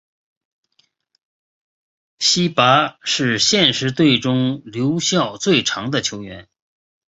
[2.17, 6.49] 希拔是现时队中留效最长的球员。